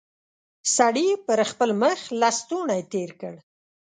[0.75, 3.33] سړي پر خپل مخ لستوڼی تېر کړ.